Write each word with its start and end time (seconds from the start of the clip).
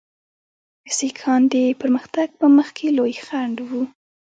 سیکهان 0.97 1.41
د 1.53 1.55
پرمختګ 1.81 2.27
په 2.39 2.45
مخ 2.55 2.67
کې 2.77 2.87
لوی 2.97 3.13
خنډ 3.25 3.55
وو. 3.69 3.81